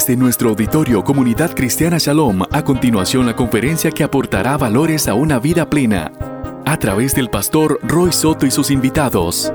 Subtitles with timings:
[0.00, 5.38] Desde nuestro auditorio Comunidad Cristiana Shalom, a continuación la conferencia que aportará valores a una
[5.38, 6.10] vida plena,
[6.64, 9.52] a través del pastor Roy Soto y sus invitados.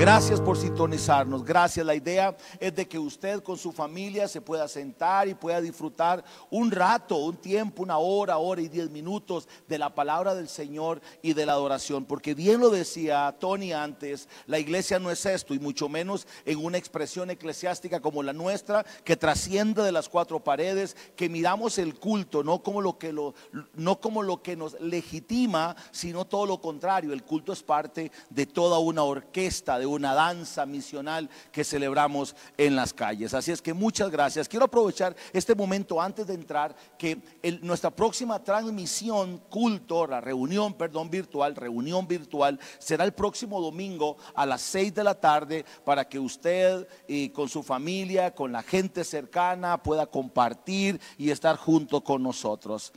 [0.00, 1.44] Gracias por sintonizarnos.
[1.44, 1.84] Gracias.
[1.84, 6.24] La idea es de que usted con su familia se pueda sentar y pueda disfrutar
[6.48, 11.02] un rato, un tiempo, una hora, hora y diez minutos de la palabra del Señor
[11.20, 12.06] y de la adoración.
[12.06, 16.64] Porque bien lo decía Tony antes, la iglesia no es esto y mucho menos en
[16.64, 21.94] una expresión eclesiástica como la nuestra que trasciende de las cuatro paredes, que miramos el
[21.96, 27.12] culto no como lo que no como lo que nos legitima, sino todo lo contrario.
[27.12, 32.76] El culto es parte de toda una orquesta de una danza misional que celebramos en
[32.76, 33.34] las calles.
[33.34, 34.48] Así es que muchas gracias.
[34.48, 37.18] Quiero aprovechar este momento antes de entrar que
[37.62, 44.46] nuestra próxima transmisión, culto, la reunión, perdón, virtual, reunión virtual, será el próximo domingo a
[44.46, 49.04] las 6 de la tarde para que usted y con su familia, con la gente
[49.04, 52.92] cercana pueda compartir y estar junto con nosotros.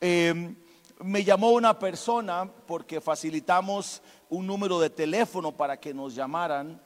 [0.00, 0.54] Em,
[1.00, 6.80] me llamó una persona porque facilitamos un número de teléfono para que nos llamaran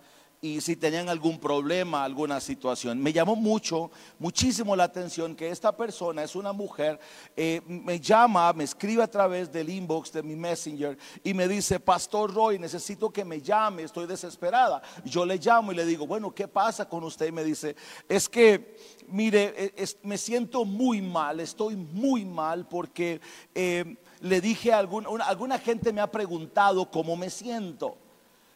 [0.44, 3.00] y si tenían algún problema, alguna situación.
[3.00, 6.98] Me llamó mucho, muchísimo la atención que esta persona es una mujer,
[7.36, 11.78] eh, me llama, me escribe a través del inbox de mi messenger y me dice,
[11.78, 14.82] Pastor Roy, necesito que me llame, estoy desesperada.
[15.04, 17.28] Yo le llamo y le digo, bueno, ¿qué pasa con usted?
[17.28, 17.76] Y me dice,
[18.08, 18.76] es que,
[19.06, 23.20] mire, e, me siento muy mal, estoy muy mal porque...
[23.54, 27.98] Eh, le dije a alguna, gente me ha preguntado cómo me siento.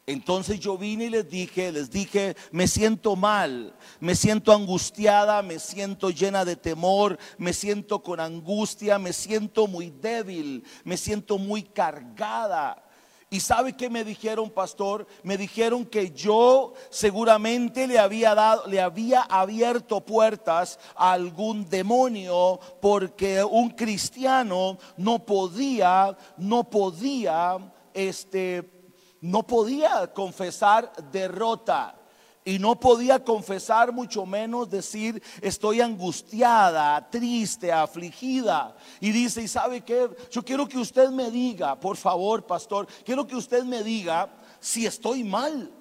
[0.07, 5.59] Entonces yo vine y les dije, les dije, me siento mal, me siento angustiada, me
[5.59, 11.65] siento llena de temor, me siento con angustia, me siento muy débil, me siento muy
[11.65, 12.86] cargada.
[13.29, 15.05] ¿Y sabe qué me dijeron, pastor?
[15.25, 22.61] Me dijeron que yo seguramente le había dado, le había abierto puertas a algún demonio
[22.81, 31.99] porque un cristiano no podía, no podía, este, no podía confesar derrota
[32.47, 38.77] y no podía confesar, mucho menos decir, estoy angustiada, triste, afligida.
[39.01, 40.09] Y dice, ¿y sabe qué?
[40.31, 44.87] Yo quiero que usted me diga, por favor, pastor, quiero que usted me diga si
[44.87, 45.73] estoy mal.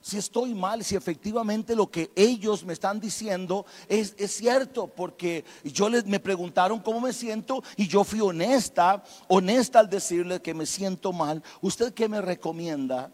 [0.00, 5.46] Si estoy mal, si efectivamente lo que ellos me están diciendo es, es cierto, porque
[5.64, 10.52] yo les, me preguntaron cómo me siento y yo fui honesta, honesta al decirle que
[10.52, 11.42] me siento mal.
[11.62, 13.12] ¿Usted qué me recomienda?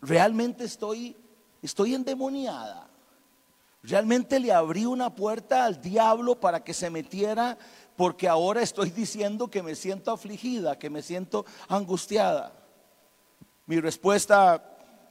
[0.00, 1.16] ¿Realmente estoy
[1.62, 2.88] estoy endemoniada.
[3.82, 7.56] Realmente le abrí una puerta al diablo para que se metiera
[7.96, 12.52] porque ahora estoy diciendo que me siento afligida, que me siento angustiada.
[13.66, 14.62] Mi respuesta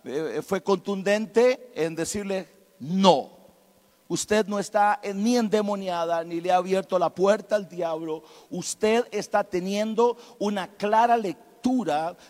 [0.03, 2.47] eh, fue contundente en decirle,
[2.79, 3.31] no,
[4.07, 9.43] usted no está ni endemoniada ni le ha abierto la puerta al diablo, usted está
[9.43, 11.46] teniendo una clara lectura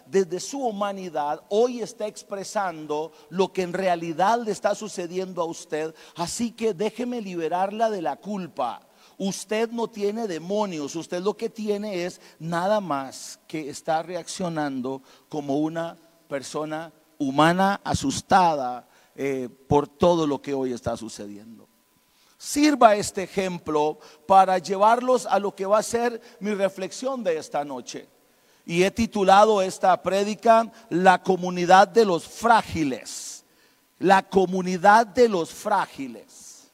[0.05, 5.93] desde su humanidad hoy está expresando lo que en realidad le está sucediendo a usted.
[6.15, 8.81] Así que déjeme liberarla de la culpa.
[9.19, 15.57] Usted no tiene demonios, usted lo que tiene es nada más que está reaccionando como
[15.57, 21.67] una persona humana asustada eh, por todo lo que hoy está sucediendo.
[22.37, 27.65] Sirva este ejemplo para llevarlos a lo que va a ser mi reflexión de esta
[27.65, 28.07] noche
[28.67, 33.45] y he titulado esta prédica La comunidad de los frágiles.
[33.97, 36.67] La comunidad de los frágiles.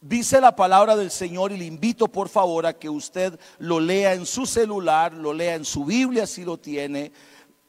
[0.00, 4.14] Dice la palabra del Señor y le invito por favor a que usted lo lea
[4.14, 7.12] en su celular, lo lea en su Biblia si lo tiene,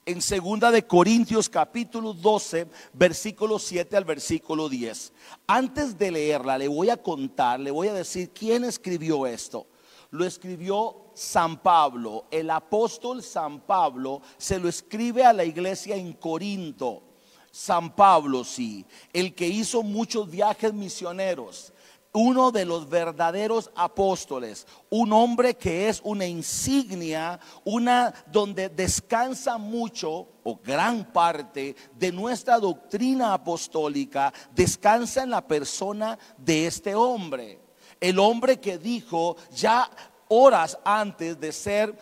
[0.06, 5.12] en segunda de Corintios capítulo 12, versículo 7 al versículo 10.
[5.48, 9.68] Antes de leerla, le voy a contar, le voy a decir quién escribió esto.
[10.12, 16.14] Lo escribió San Pablo, el apóstol San Pablo, se lo escribe a la iglesia en
[16.14, 17.02] Corinto.
[17.50, 21.74] San Pablo, sí, el que hizo muchos viajes misioneros,
[22.14, 30.28] uno de los verdaderos apóstoles, un hombre que es una insignia, una donde descansa mucho
[30.44, 37.60] o gran parte de nuestra doctrina apostólica, descansa en la persona de este hombre.
[38.00, 39.90] El hombre que dijo, ya
[40.30, 41.96] horas antes de ser,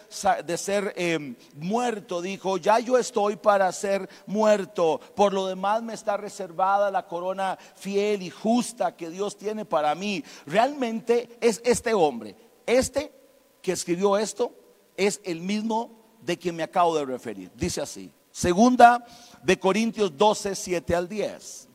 [0.45, 5.93] de ser em, muerto, dijo, ya yo estoy para ser muerto, por lo demás me
[5.93, 10.23] está reservada la corona fiel y justa que Dios tiene para mí.
[10.45, 12.35] Realmente es este hombre,
[12.65, 13.11] este
[13.61, 14.51] que escribió esto,
[14.97, 17.51] es el mismo de quien me acabo de referir.
[17.55, 19.05] Dice así, segunda
[19.43, 21.69] de Corintios 12, 7 al 10.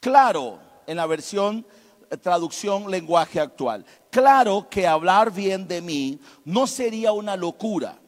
[0.00, 1.66] Claro, en la versión
[2.10, 3.84] eh, traducción lenguaje actual.
[4.18, 8.00] Claro que hablar bien de mí no sería una locura,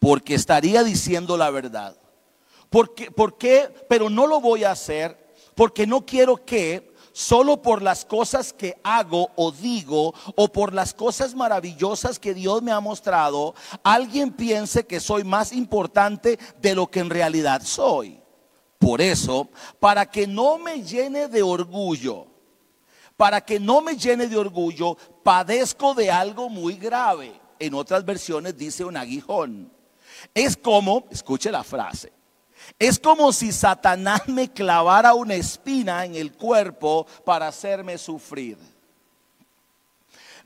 [0.00, 1.96] porque estaría diciendo la verdad.
[2.68, 3.72] Porque, ¿Por qué?
[3.88, 5.16] Pero no lo voy a hacer
[5.54, 10.92] porque no quiero que solo por las cosas que hago o digo o por las
[10.92, 13.54] cosas maravillosas que Dios me ha mostrado,
[13.84, 18.20] alguien piense que soy más importante de lo que en realidad soy.
[18.80, 19.48] Por eso,
[19.78, 22.26] para que no me llene de orgullo,
[23.18, 27.38] para que no me llene de orgullo, padezco de algo muy grave.
[27.58, 29.72] En otras versiones dice un aguijón.
[30.32, 32.12] Es como, escuche la frase,
[32.78, 38.56] es como si Satanás me clavara una espina en el cuerpo para hacerme sufrir.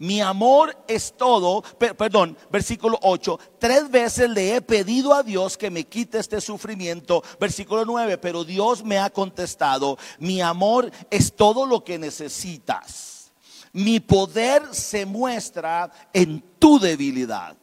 [0.02, 5.70] Mi amor es todo, perdón, versículo 8, tres veces le he pedido a Dios que
[5.70, 11.66] me quite este sufrimiento, versículo 9, pero Dios me ha contestado, mi amor es todo
[11.66, 13.31] lo que necesitas.
[13.72, 17.56] Mi poder se muestra en tu debilidad.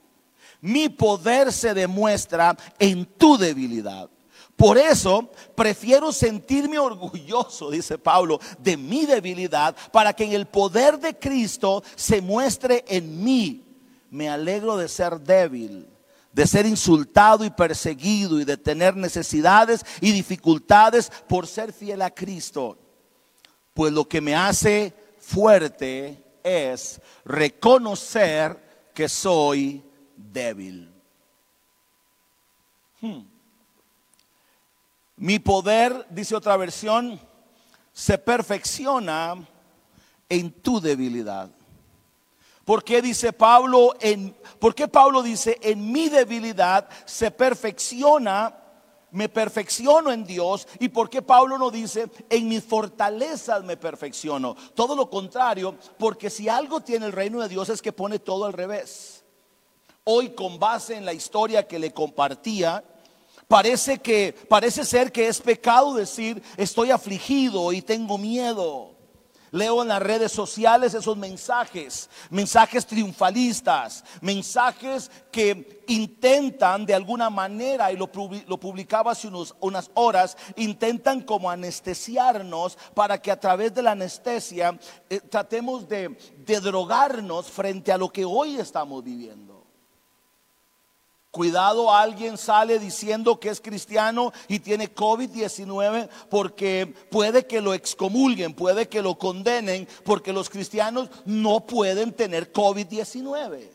[0.61, 4.09] Mi poder se demuestra en tu debilidad.
[4.59, 10.99] Por eso prefiero sentirme orgulloso, dice Pablo, de mi debilidad, para que en el poder
[10.99, 13.63] de Cristo se muestre en mí.
[14.09, 15.87] Me alegro de ser débil,
[16.33, 22.13] de ser insultado y perseguido y de tener necesidades y dificultades por ser fiel a
[22.13, 22.77] Cristo.
[23.73, 29.81] Pues lo que me hace fuerte es reconocer que soy
[30.17, 30.91] débil.
[32.99, 33.28] Hmm.
[35.19, 37.19] Mi poder, dice otra versión,
[37.91, 39.35] se perfecciona
[40.29, 41.49] en tu debilidad.
[42.63, 48.55] ¿Por qué dice Pablo en por qué Pablo dice en mi debilidad se perfecciona
[49.11, 54.55] me perfecciono en Dios y por qué Pablo no dice en mis fortalezas me perfecciono?
[54.73, 58.45] Todo lo contrario, porque si algo tiene el reino de Dios es que pone todo
[58.45, 59.25] al revés.
[60.05, 62.85] Hoy con base en la historia que le compartía,
[63.49, 68.91] Parece que parece ser que es pecado decir estoy afligido y tengo miedo.
[69.49, 77.91] Leo en las redes sociales esos mensajes, mensajes triunfalistas, mensajes que intentan de alguna manera,
[77.91, 83.93] y lo, publicaba hace unas horas, intentan como anestesiarnos para que a través de la
[83.93, 84.77] anestesia
[85.09, 86.15] eh, tratemos de
[86.61, 89.48] drogarnos frente a lo que hoy estamos viviendo.
[91.31, 98.55] Cuidado, alguien sale diciendo que es cristiano y tiene COVID-19 porque puede que lo excomulguen,
[98.55, 103.69] puede que lo condenen, porque los cristianos no pueden tener COVID-19.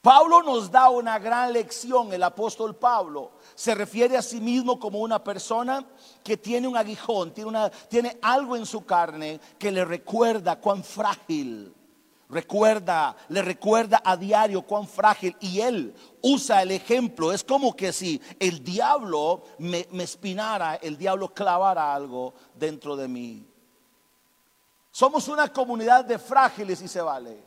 [0.00, 5.00] Pablo nos da una gran lección, el apóstol Pablo se refiere a sí mismo como
[5.00, 5.86] una persona
[6.24, 10.82] que tiene un aguijón, tiene, una, tiene algo en su carne que le recuerda cuán
[10.82, 11.74] frágil
[12.32, 17.30] Recuerda, le recuerda a diario cuán frágil y él usa el ejemplo.
[17.30, 23.46] Es como que si el diablo me, espinara, el diablo clavara algo dentro de mí.
[24.90, 27.44] Somos una comunidad de frágiles y se vale.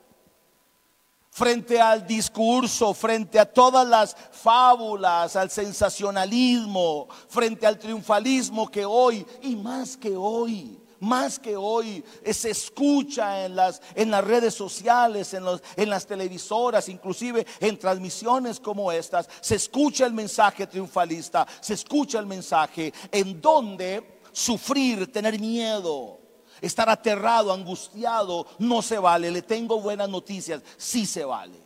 [1.32, 9.26] Frente al discurso, frente a todas las fábulas, al sensacionalismo, frente al triunfalismo que hoy,
[9.42, 15.33] y más que hoy, más que hoy se escucha en las, en las redes sociales,
[15.33, 21.47] en, los, en las televisoras, inclusive en transmisiones como estas, se escucha el mensaje triunfalista,
[21.62, 22.91] se escucha el mensaje.
[23.12, 26.19] En donde sufrir, tener miedo,
[26.59, 29.31] estar aterrado, angustiado, no se vale.
[29.31, 31.64] Le tengo buenas noticias, sí se vale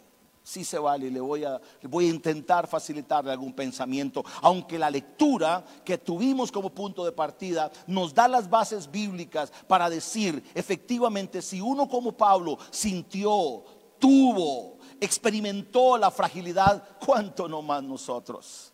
[0.49, 5.63] sí se vale le voy a, voy a intentar facilitarle algún pensamiento, aunque la lectura
[5.85, 11.61] que tuvimos como punto de partida nos da las bases bíblicas para decir, efectivamente, si
[11.61, 13.63] uno como Pablo sintió,
[13.99, 18.73] tuvo, experimentó la fragilidad, ¿cuánto no más nosotros?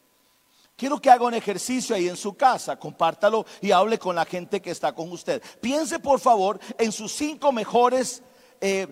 [0.78, 4.62] Quiero que haga un ejercicio ahí en su casa, compártalo y hable con la gente
[4.62, 5.42] que está con usted.
[5.62, 8.22] Piense por favor en sus cinco mejores
[8.68, 8.88] eh,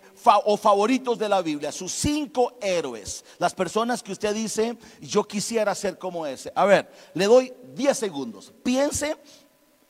[0.45, 5.73] o favoritos de la Biblia, sus cinco héroes, las personas que usted dice, yo quisiera
[5.73, 6.51] ser como ese.
[6.53, 8.53] A ver, le doy 10 segundos.
[8.61, 9.17] Piense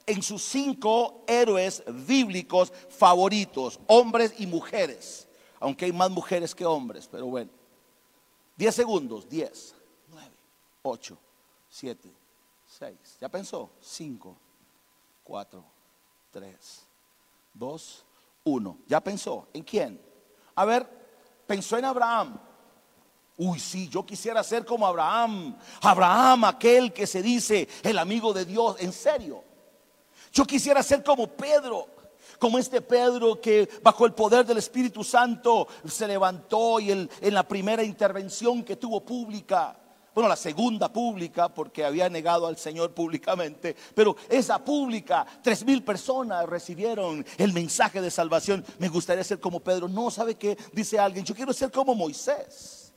[0.05, 5.27] en sus cinco héroes bíblicos favoritos, hombres y mujeres,
[5.59, 7.51] aunque hay más mujeres que hombres, pero bueno.
[8.55, 9.75] 10 segundos, 10,
[10.07, 10.31] 9,
[10.83, 11.17] 8,
[11.69, 12.09] 7,
[12.79, 12.95] 6.
[13.19, 13.69] ¿Ya pensó?
[13.81, 14.33] 5,
[15.25, 15.63] 4,
[16.31, 16.85] 3,
[17.53, 18.05] 2,
[18.43, 18.79] uno.
[18.87, 19.47] ¿Ya pensó?
[19.53, 20.01] ¿En quién?
[20.55, 20.87] A ver,
[21.47, 22.39] pensó en Abraham.
[23.37, 25.57] Uy, sí, yo quisiera ser como Abraham.
[25.81, 28.77] Abraham, aquel que se dice el amigo de Dios.
[28.79, 29.43] En serio.
[30.31, 31.87] Yo quisiera ser como Pedro.
[32.39, 37.47] como este Pedro que bajo el poder del Espíritu Santo se levantó y en la
[37.47, 39.77] primera intervención que tuvo pública,
[40.13, 45.83] bueno, la segunda pública, porque había negado al Señor públicamente, pero esa pública, tres mil
[45.83, 48.63] personas recibieron el mensaje de salvación.
[48.79, 49.87] Me gustaría ser como Pedro.
[49.87, 50.57] No, ¿sabe qué?
[50.71, 52.93] Dice alguien, yo quiero ser como Moisés,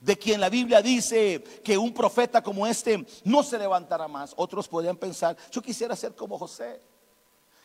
[0.00, 4.32] de quien la Biblia dice que un profeta como este no se levantará más.
[4.36, 6.91] Otros podrían pensar, yo quisiera ser como José.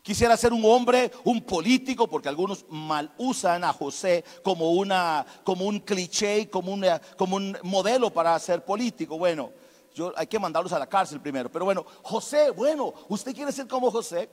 [0.07, 5.65] Quisiera ser un hombre, un político, porque algunos mal usan a José como, una, como
[5.65, 9.17] un cliché, como, una, como un modelo para ser político.
[9.17, 9.51] Bueno,
[9.93, 11.51] yo, hay que mandarlos a la cárcel primero.
[11.51, 14.29] Pero bueno, José, bueno, ¿usted quiere ser como José?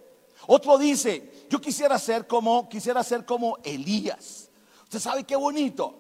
[0.47, 4.51] Otro dice, yo quisiera ser como, quisiera ser como Elías.
[4.85, 5.99] Usted sabe qué bonito.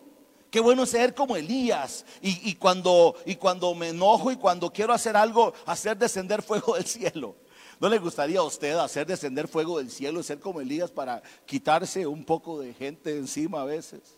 [0.52, 2.06] Qué bueno ser como Elías.
[2.22, 6.76] Y, y, cuando, y cuando me enojo y cuando quiero hacer algo, hacer descender fuego
[6.76, 7.34] del cielo.
[7.80, 11.22] ¿No le gustaría a usted hacer descender fuego del cielo y ser como Elías para
[11.44, 14.16] quitarse un poco de gente encima a veces?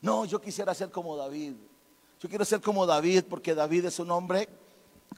[0.00, 1.54] No, yo quisiera ser como David.
[2.20, 4.48] Yo quiero ser como David porque David es un hombre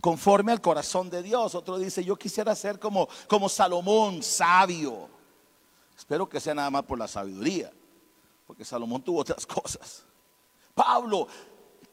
[0.01, 1.55] conforme al corazón de Dios.
[1.55, 5.09] Otro dice, yo quisiera ser como, como Salomón, sabio.
[5.97, 7.73] Espero que sea nada más por la sabiduría,
[8.47, 10.05] porque Salomón tuvo otras cosas.
[10.75, 11.29] Pablo,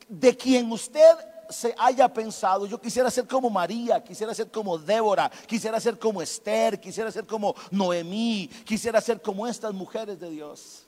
[0.08, 1.16] de quien usted
[1.50, 6.22] se haya pensado, yo quisiera ser como María, quisiera ser como Débora, quisiera ser como
[6.22, 10.86] Esther, quisiera ser como Noemí, quisiera ser como estas mujeres de Dios.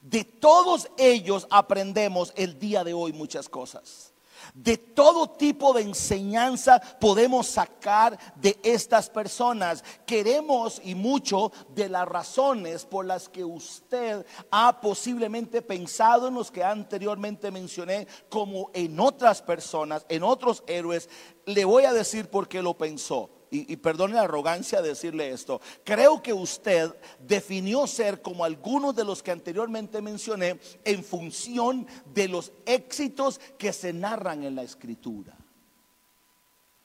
[0.00, 4.09] De todos ellos aprendemos el día de hoy muchas cosas.
[4.54, 9.84] De todo tipo de enseñanza podemos sacar de estas personas.
[10.06, 16.50] Queremos y mucho de las razones por las que usted ha posiblemente pensado en los
[16.50, 21.08] que anteriormente mencioné, como en otras personas, en otros héroes.
[21.46, 25.60] Le voy a decir por qué lo pensó y, perdone la arrogancia de decirle esto,
[25.84, 32.28] creo que usted definió ser como algunos de los que anteriormente mencioné en función de
[32.28, 35.36] los éxitos que se narran en la escritura.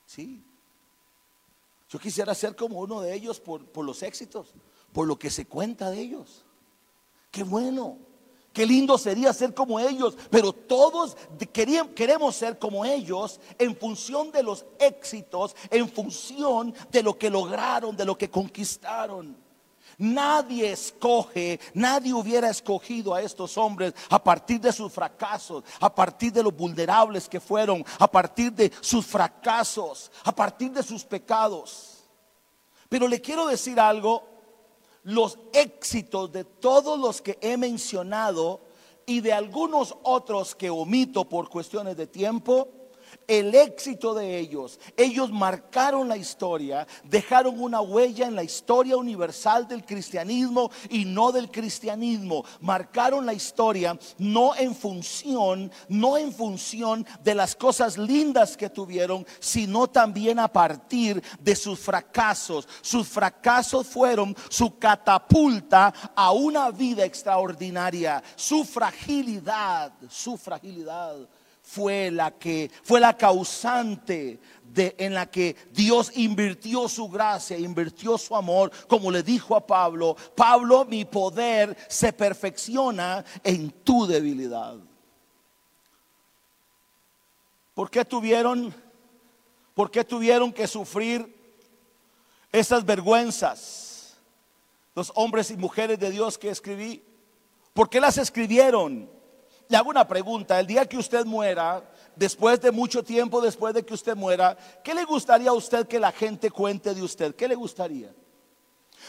[0.07, 0.43] Sí.
[1.89, 4.53] Yo quisiera ser como uno de ellos por, por los éxitos,
[4.91, 6.45] por lo que se cuenta de ellos.
[7.29, 7.99] Qué bueno.
[8.55, 11.17] Qué lindo sería ser como ellos, pero todos
[11.51, 17.97] queremos ser como ellos en función de los éxitos, en función de lo que lograron,
[17.97, 19.35] de lo que conquistaron.
[19.97, 26.31] Nadie escoge, nadie hubiera escogido a estos hombres a partir de sus fracasos, a partir
[26.31, 32.05] de los vulnerables que fueron, a partir de sus fracasos, a partir de sus pecados.
[32.87, 34.34] Pero le quiero decir algo
[35.05, 38.61] los éxitos de todos los que he mencionado
[39.05, 42.67] y de algunos otros que omito por cuestiones de tiempo,
[43.27, 44.79] el éxito de ellos.
[44.97, 51.31] Ellos marcaron la historia, dejaron una huella en la historia universal del cristianismo y no
[51.31, 52.45] del cristianismo.
[52.61, 59.25] Marcaron la historia no en función, no en función de las cosas lindas que tuvieron,
[59.39, 62.67] sino también a partir de sus fracasos.
[62.81, 71.27] Sus fracasos fueron su catapulta a una vida extraordinaria, su fragilidad, su fragilidad
[71.65, 78.17] fue la que fue la causante de, en la que Dios invirtió su gracia, invirtió
[78.19, 84.75] su amor, como le dijo a Pablo, Pablo, mi poder se perfecciona en tu debilidad.
[87.73, 88.73] ¿Por qué tuvieron
[89.73, 91.35] por qué tuvieron que sufrir
[92.53, 94.15] esas vergüenzas
[94.93, 97.03] los hombres y mujeres de Dios que escribí?
[97.73, 99.14] ¿Por qué las escribieron?
[99.67, 101.83] Le hago una pregunta, el día que usted muera,
[102.15, 105.99] después de mucho tiempo, después de que usted muera, ¿qué le gustaría a usted que
[105.99, 107.35] la gente cuente de usted?
[107.35, 108.13] ¿Qué le gustaría?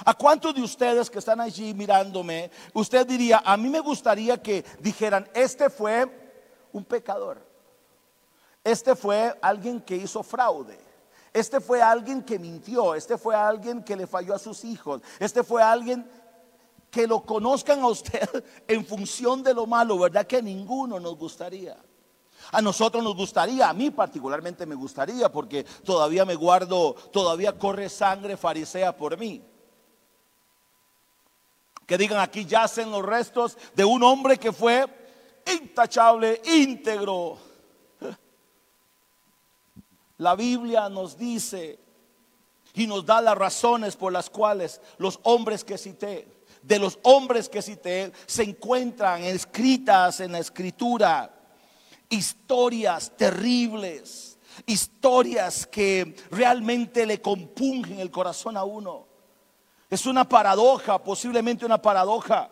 [0.05, 4.65] ¿A cuántos de ustedes que están allí mirándome, usted diría, a mí me gustaría que
[4.81, 6.07] dijeran, este fue
[6.73, 7.47] un pecador,
[8.63, 10.79] este fue alguien que hizo fraude,
[11.33, 15.43] este fue alguien que mintió, este fue alguien que le falló a sus hijos, este
[15.43, 16.09] fue alguien
[16.97, 18.27] que lo conozcan a usted
[18.67, 20.27] en función de lo malo, ¿verdad?
[20.27, 21.77] Que ninguno nos gustaría.
[22.53, 27.91] A nosotros nos gustaría, a mí particularmente me gustaría, porque todavía me guardo, todavía corre
[27.91, 29.45] sangre farisea por mí.
[31.85, 34.87] Que digan aquí yacen los restos de un hombre que fue
[35.53, 37.37] intachable, íntegro.
[40.17, 41.79] La Biblia nos dice
[42.73, 46.36] y nos da las razones por las cuales los hombres que cité
[46.67, 51.33] de los hombres que cité se encuentran escritas en la escritura
[52.09, 59.07] historias terribles, historias que realmente le compungen el corazón a uno.
[59.89, 62.51] Es una paradoja, posiblemente una paradoja.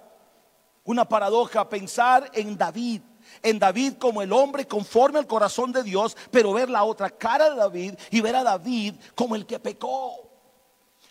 [0.84, 3.00] Una paradoja pensar en David
[3.42, 7.50] en David como el hombre conforme al corazón de Dios, pero ver la otra cara
[7.50, 10.23] de David y ver a David como el que pecó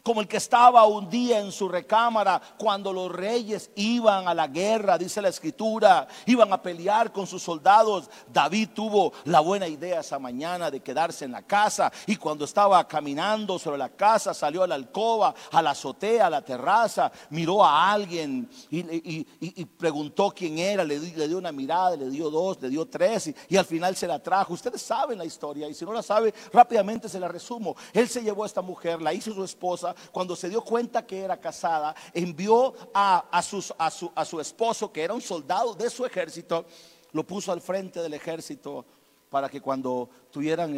[0.03, 4.47] como el que estaba un día en su recámara cuando los reyes iban a la
[4.47, 8.09] guerra, dice la escritura, iban a pelear con sus soldados.
[8.27, 12.85] David tuvo la buena idea esa mañana de quedarse en la casa y cuando estaba
[12.85, 17.63] caminando sobre la casa salió a la alcoba, a la azotea, a la terraza, miró
[17.63, 22.85] a alguien y, preguntó quién era, le, dio una mirada, le dio dos, le dio
[22.85, 24.53] tres y al final se la trajo.
[24.53, 27.77] Ustedes saben la historia y si no la sabe rápidamente se la resumo.
[27.93, 31.21] Él se llevó a esta mujer, la hizo su esposa cuando se dio cuenta que
[31.21, 36.65] era casada, envió a, su, esposo, que era un soldado de su ejército,
[37.11, 38.85] lo puso al frente del ejército
[39.29, 40.75] para que cuando tuvieran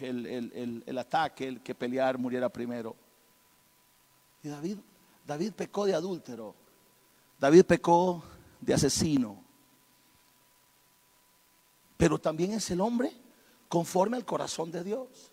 [0.00, 2.94] el, ataque, el que pelear muriera primero.
[4.42, 4.78] Y David,
[5.26, 6.54] David pecó de adúltero,
[7.38, 8.22] David pecó
[8.60, 9.42] de asesino,
[11.96, 13.12] pero también es el hombre
[13.68, 15.31] conforme al corazón de Dios.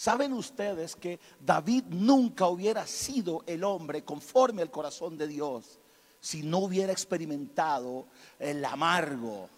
[0.00, 5.78] ¿Saben ustedes que David nunca hubiera sido el hombre conforme al corazón de Dios
[6.18, 8.06] si no hubiera experimentado
[8.38, 9.50] el amargo,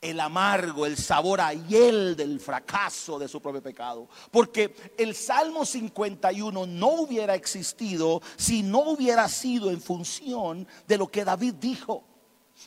[0.00, 4.08] el amargo, el sabor a hiel del fracaso de su propio pecado.
[4.30, 11.08] Porque el Salmo 51 no hubiera existido si no hubiera sido en función de lo
[11.08, 12.04] que David dijo,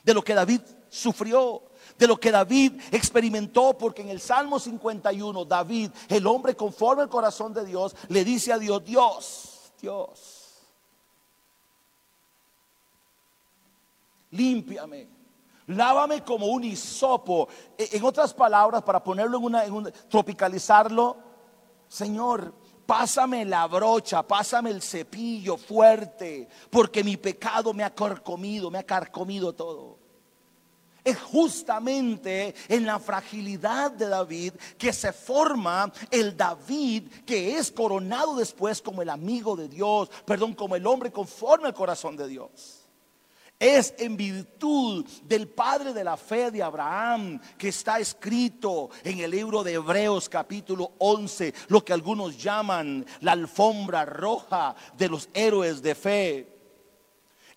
[0.04, 0.60] de lo que David
[0.90, 1.67] sufrió,
[1.98, 7.10] de lo que David experimentó, porque en el Salmo 51, David, el hombre conforme al
[7.10, 10.64] corazón de Dios, le dice a Dios, Dios, Dios,
[14.32, 15.18] límpiame.
[15.68, 17.50] Lávame como un hisopo.
[17.78, 21.18] E, en otras palabras, para ponerlo en una, tropicalizarlo,
[21.90, 22.54] Señor,
[22.86, 28.84] pásame la brocha, pásame el cepillo fuerte, porque mi pecado me ha carcomido, me ha
[28.84, 30.07] carcomido todo
[31.08, 38.36] es justamente en la fragilidad de David que se forma el David que es coronado
[38.36, 42.84] después como el amigo de Dios, perdón, como el hombre conforme al corazón de Dios.
[43.58, 49.32] Es en virtud del padre de la fe de Abraham que está escrito en el
[49.32, 55.82] libro de Hebreos capítulo 11, lo que algunos llaman la alfombra roja de los héroes
[55.82, 56.57] de fe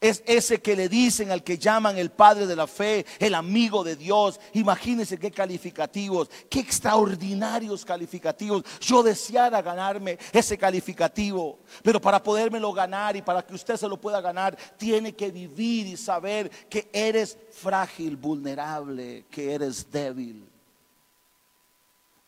[0.00, 3.84] es ese que le dicen al que llaman el padre de la fe, el amigo
[3.84, 4.40] de Dios.
[4.54, 8.64] Imagínense qué calificativos, qué extraordinarios calificativos.
[8.80, 14.00] Yo deseara ganarme ese calificativo, pero para podérmelo ganar y para que usted se lo
[14.00, 20.49] pueda ganar, tiene que vivir y saber que eres frágil, vulnerable, que eres débil.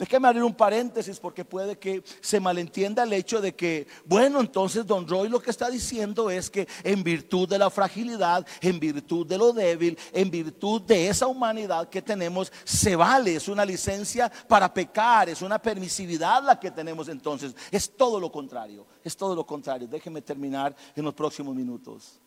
[0.03, 4.85] Déjeme abrir un paréntesis porque puede que se malentienda el hecho de que, bueno, entonces
[4.85, 9.25] Don Roy lo que está diciendo es que en virtud de la fragilidad, en virtud
[9.25, 14.29] de lo débil, en virtud de esa humanidad que tenemos, se vale, es una licencia
[14.49, 17.55] para pecar, es una permisividad la que tenemos entonces.
[17.71, 19.87] Es todo lo contrario, es todo lo contrario.
[19.87, 22.19] Déjeme terminar en los próximos minutos.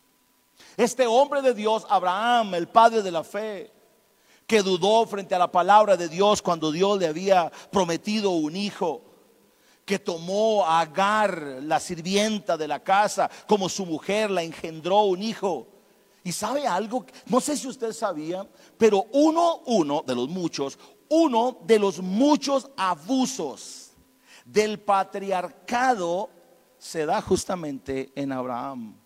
[0.78, 3.70] Este hombre de Dios, Abraham, el padre de la fe,
[4.46, 9.02] que dudó frente a la palabra de Dios cuando Dios le había prometido un hijo,
[9.84, 15.22] que tomó a Agar, la sirvienta de la casa, como su mujer, la engendró un
[15.22, 15.68] hijo.
[16.24, 20.76] Y sabe algo, no sé si usted sabía, pero uno, uno de los muchos,
[21.08, 23.92] uno de los muchos abusos
[24.44, 26.30] del patriarcado
[26.78, 28.96] se da justamente en Abraham.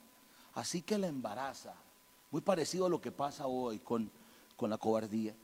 [0.55, 1.75] Así que la embaraza.
[2.31, 4.11] Muy parecido a lo que pasa hoy con
[4.61, 5.35] con la cobardía.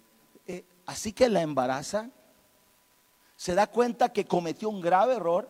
[0.47, 2.11] Eh, así que la embaraza,
[3.35, 5.49] se da cuenta que cometió un grave error.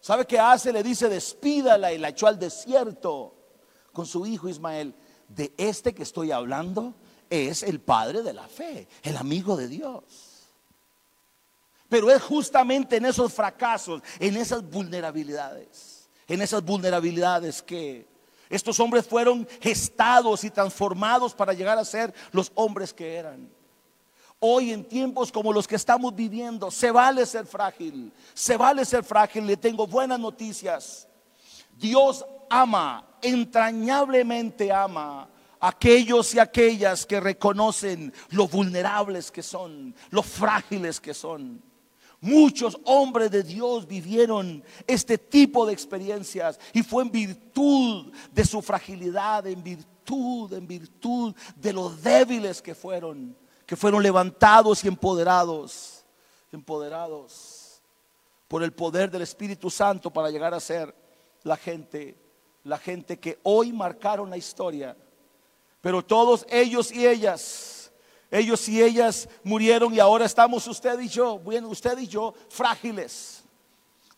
[0.00, 0.72] ¿Sabe qué hace?
[0.72, 3.32] Le dice, despídala y la echó al desierto
[3.92, 4.92] con su hijo Ismael.
[5.28, 6.94] De este que estoy hablando
[7.30, 10.48] es el padre de la fe, el amigo de Dios.
[11.88, 18.08] Pero es justamente en esos fracasos, en esas vulnerabilidades, en esas vulnerabilidades que
[18.48, 23.48] estos hombres fueron gestados y transformados para llegar a ser los hombres que eran.
[24.38, 29.02] Hoy en tiempos como los que estamos viviendo, se vale ser frágil, se vale ser
[29.02, 29.46] frágil.
[29.46, 31.08] Le tengo buenas noticias.
[31.78, 35.28] Dios ama, entrañablemente ama
[35.58, 41.62] a aquellos y aquellas que reconocen lo vulnerables que son, lo frágiles que son.
[42.20, 48.62] Muchos hombres de Dios vivieron este tipo de experiencias y fue en virtud de su
[48.62, 56.04] fragilidad, en virtud, en virtud de los débiles que fueron, que fueron levantados y empoderados,
[56.52, 57.82] empoderados
[58.48, 60.94] por el poder del Espíritu Santo para llegar a ser
[61.42, 62.16] la gente,
[62.64, 64.96] la gente que hoy marcaron la historia.
[65.80, 67.75] Pero todos ellos y ellas,
[68.38, 73.42] ellos y ellas murieron y ahora estamos usted y yo, bueno, usted y yo, frágiles.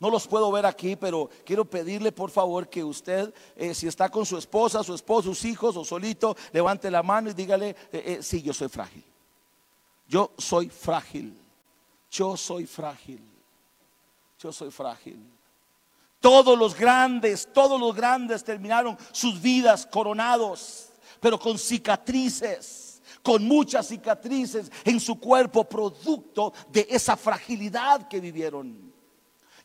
[0.00, 4.08] No los puedo ver aquí, pero quiero pedirle por favor que usted, eh, si está
[4.08, 7.76] con su esposa, su esposo, sus hijos o solito, levante la mano y dígale, eh,
[7.92, 9.04] eh, sí, yo soy frágil.
[10.06, 11.36] Yo soy frágil.
[12.10, 13.20] Yo soy frágil.
[14.38, 15.18] Yo soy frágil.
[16.20, 20.88] Todos los grandes, todos los grandes terminaron sus vidas coronados,
[21.20, 22.87] pero con cicatrices,
[23.22, 28.88] con muchas cicatrices en su cuerpo, producto de esa fragilidad que vivieron.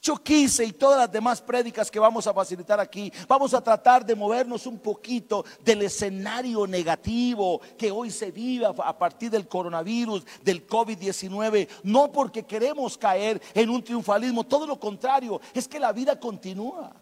[0.04, 4.06] Yo quise y todas las demás prédicas que vamos a facilitar aquí, vamos a tratar
[4.06, 10.26] de movernos un poquito del escenario negativo que hoy se vive a partir del coronavirus,
[10.44, 15.94] del COVID-19, no porque queremos caer en un triunfalismo, todo lo contrario, es que la
[15.94, 16.94] vida continúa.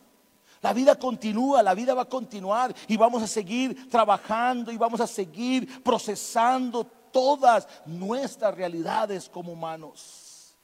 [0.62, 5.02] La vida continúa, la vida va a continuar y vamos a seguir trabajando y vamos
[5.02, 10.56] a seguir procesando todas nuestras realidades como humanos.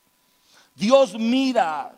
[0.75, 1.95] Dios mira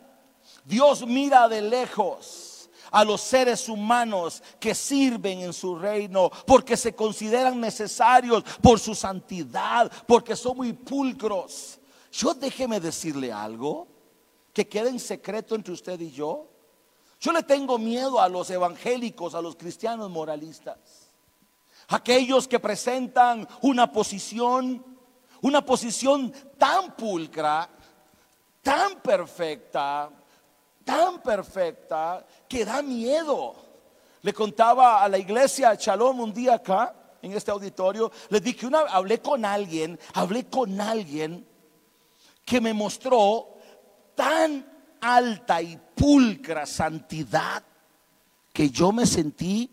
[0.64, 6.94] Dios mira de lejos a los seres humanos que sirven en su reino porque se
[6.94, 11.78] consideran necesarios por su santidad, porque son muy pulcros.
[12.12, 13.86] Yo déjeme decirle algo
[14.52, 16.49] que quede en secreto entre usted y yo.
[17.20, 20.78] Yo le tengo miedo a los evangélicos, a los cristianos moralistas.
[21.88, 24.82] Aquellos que presentan una posición,
[25.42, 27.68] una posición tan pulcra,
[28.62, 30.10] tan perfecta,
[30.82, 33.54] tan perfecta que da miedo.
[34.22, 38.80] Le contaba a la iglesia Shalom un día acá, en este auditorio, le dije una,
[38.80, 41.46] hablé con alguien, hablé con alguien
[42.46, 43.56] que me mostró
[44.14, 44.69] tan
[45.00, 47.62] alta y pulcra santidad
[48.52, 49.70] que yo me sentí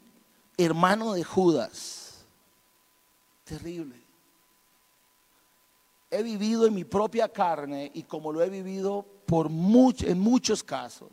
[0.58, 2.26] hermano de Judas.
[3.44, 3.96] Terrible.
[6.10, 11.10] He vivido en mi propia carne y como lo he vivido por en muchos casos.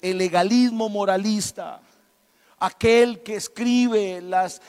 [0.00, 1.82] El legalismo moralista,
[2.58, 4.62] aquel que escribe las,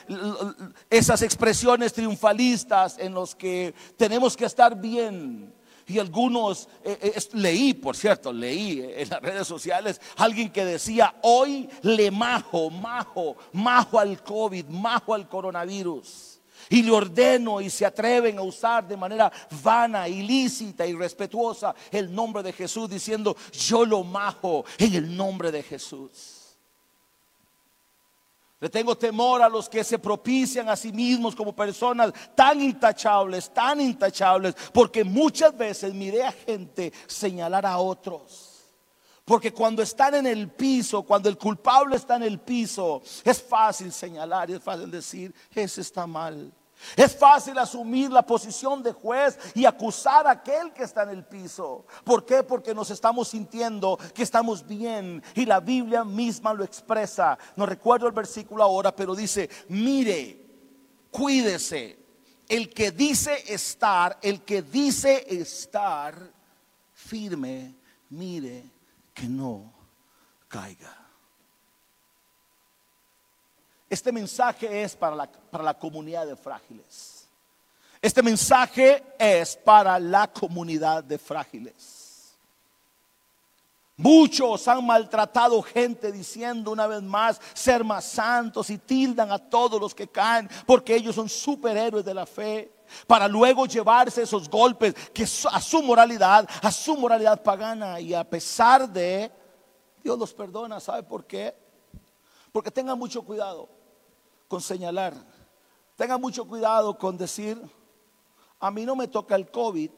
[0.90, 5.54] esas expresiones triunfalistas en los que tenemos que estar bien.
[5.86, 11.14] Y algunos, eh, eh, leí, por cierto, leí en las redes sociales, alguien que decía,
[11.22, 16.32] hoy le majo, majo, majo al COVID, majo al coronavirus
[16.68, 19.30] y le ordeno y se atreven a usar de manera
[19.62, 25.52] vana, ilícita, y respetuosa el nombre de Jesús diciendo, yo lo majo en el nombre
[25.52, 26.41] de Jesús.
[28.62, 33.52] Le tengo temor a los que se propician a sí mismos como personas tan intachables,
[33.52, 38.62] tan intachables, porque muchas veces miré a gente señalar a otros.
[39.24, 43.90] Porque cuando están en el piso, cuando el culpable está en el piso, es fácil
[43.90, 46.52] señalar y es fácil decir, ese está mal.
[46.96, 51.24] Es fácil asumir la posición de juez y acusar a aquel que está en el
[51.24, 51.86] piso.
[52.04, 52.42] ¿Por qué?
[52.42, 57.38] Porque nos estamos sintiendo que estamos bien y la Biblia misma lo expresa.
[57.56, 60.44] No recuerdo el versículo ahora, pero dice, mire,
[61.10, 61.98] cuídese.
[62.48, 66.14] El que dice estar, el que dice estar
[66.92, 67.74] firme,
[68.10, 68.70] mire
[69.14, 69.72] que no
[70.48, 71.01] caiga.
[73.92, 77.28] Este mensaje es para la, para la comunidad de frágiles.
[78.00, 82.34] Este mensaje es para la comunidad de frágiles.
[83.98, 89.78] Muchos han maltratado gente diciendo una vez más ser más santos y tildan a todos
[89.78, 92.72] los que caen porque ellos son superhéroes de la fe
[93.06, 98.24] para luego llevarse esos golpes que a su moralidad, a su moralidad pagana y a
[98.24, 99.30] pesar de
[100.02, 101.54] Dios los perdona, ¿sabe por qué?
[102.50, 103.81] Porque tengan mucho cuidado
[104.52, 105.14] con señalar.
[105.96, 107.58] Tenga mucho cuidado con decir,
[108.60, 109.90] a mí no me toca el COVID.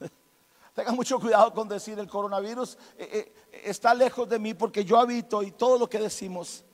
[0.74, 4.98] Tenga mucho cuidado con decir el coronavirus eh, eh, está lejos de mí porque yo
[4.98, 6.64] habito y todo lo que decimos.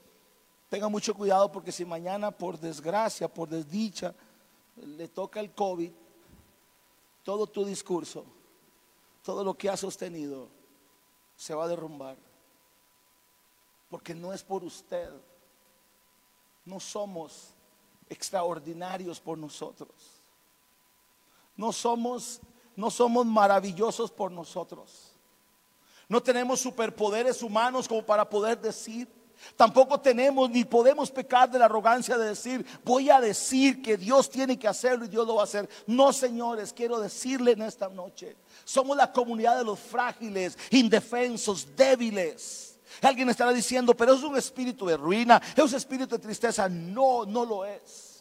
[0.68, 4.14] Tenga mucho cuidado porque si mañana por desgracia, por desdicha,
[4.76, 5.90] le toca el COVID,
[7.24, 8.24] todo tu discurso,
[9.24, 10.46] todo lo que has sostenido,
[11.34, 12.16] se va a derrumbar.
[13.90, 15.10] Porque no es por usted,
[16.66, 17.54] no somos
[18.10, 19.90] extraordinarios por nosotros.
[21.56, 22.40] No somos,
[22.74, 25.12] no somos maravillosos por nosotros.
[26.08, 29.08] No tenemos superpoderes humanos como para poder decir.
[29.54, 34.30] Tampoco tenemos ni podemos pecar de la arrogancia de decir, voy a decir que Dios
[34.30, 35.68] tiene que hacerlo y Dios lo va a hacer.
[35.86, 42.65] No, señores, quiero decirle en esta noche, somos la comunidad de los frágiles, indefensos, débiles
[43.02, 46.68] Alguien estará diciendo, pero es un espíritu de ruina, es un espíritu de tristeza.
[46.68, 48.15] No, no lo es.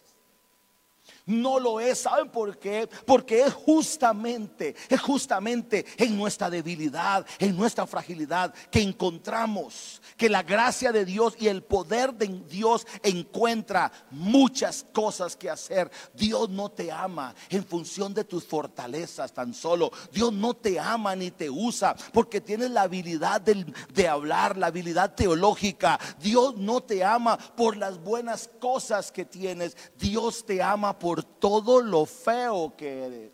[1.26, 2.88] No lo es, ¿saben por qué?
[3.06, 10.44] Porque es justamente, es justamente en nuestra debilidad, en nuestra fragilidad que encontramos que la
[10.44, 15.90] gracia de Dios y el poder de Dios encuentra muchas cosas que hacer.
[16.14, 19.92] Dios no te ama en función de tus fortalezas tan solo.
[20.12, 24.68] Dios no te ama ni te usa porque tienes la habilidad de, de hablar, la
[24.68, 26.00] habilidad teológica.
[26.22, 29.76] Dios no te ama por las buenas cosas que tienes.
[29.98, 33.32] Dios te ama por todo lo feo que eres,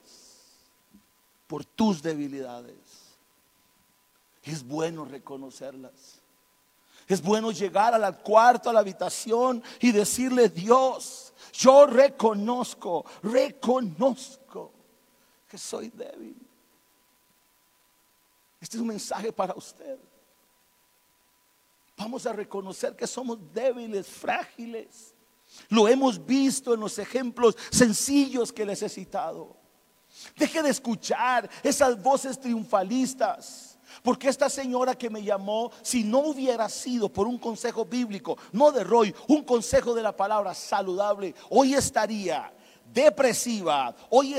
[1.48, 2.76] por tus debilidades.
[4.44, 6.22] Es bueno reconocerlas.
[7.08, 14.72] Es bueno llegar al cuarto, a la habitación y decirle, Dios, yo reconozco, reconozco
[15.48, 16.38] que soy débil.
[18.62, 19.98] Este es un mensaje para usted.
[21.98, 25.13] Vamos a reconocer que somos débiles, frágiles.
[25.70, 29.58] Lo hemos visto en los ejemplos sencillos que les he citado.
[30.36, 33.80] Deje de escuchar esas voces triunfalistas.
[34.04, 38.72] Porque esta señora que me llamó, si no hubiera sido por un consejo bíblico, no
[38.72, 42.54] de Roy, un consejo de la palabra saludable, hoy estaría
[42.94, 44.34] depresiva, hoy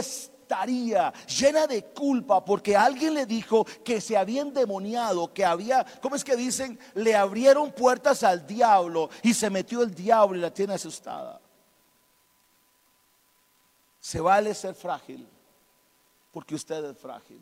[1.27, 6.25] llena de culpa porque alguien le dijo que se había endemoniado, que había, ¿cómo es
[6.25, 6.79] que dicen?
[6.95, 11.41] Le abrieron puertas al diablo y se metió el diablo y la tiene asustada.
[14.01, 15.27] Se vale ser frágil
[16.33, 17.41] porque usted es frágil.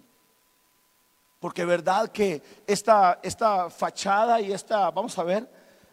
[1.39, 5.49] Porque verdad que esta, esta fachada y esta, vamos a ver,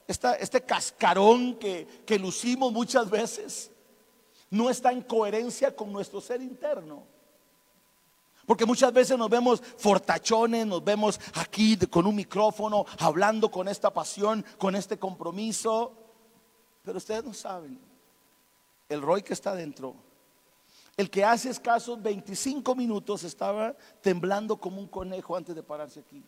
[0.05, 3.71] esta, este cascarón que, que lucimos muchas veces
[4.49, 7.03] no está en coherencia con nuestro ser interno.
[8.45, 13.93] Porque muchas veces nos vemos fortachones, nos vemos aquí con un micrófono, hablando con esta
[13.93, 15.93] pasión, con este compromiso.
[16.83, 17.77] Pero ustedes no saben,
[18.87, 20.07] el Roy que está dentro
[20.97, 26.23] el que hace escasos 25 minutos estaba temblando como un conejo antes de pararse aquí.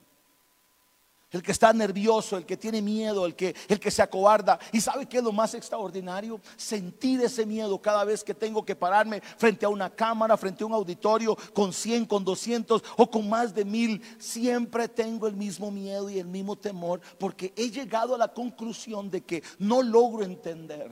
[1.32, 4.58] El que está nervioso, el que tiene miedo, el que, el que se acobarda.
[4.72, 6.42] ¿Y sabe qué es lo más extraordinario?
[6.58, 10.68] Sentir ese miedo cada vez que tengo que pararme frente a una cámara, frente a
[10.68, 14.02] un auditorio con 100, con 200 o con más de mil.
[14.18, 19.12] Siempre tengo el mismo miedo y el mismo temor porque he llegado a la conclusión
[19.12, 20.92] de que no logro entender.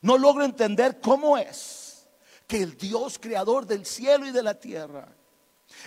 [0.00, 2.08] No logro entender cómo es
[2.46, 5.14] que el Dios creador del cielo y de la tierra,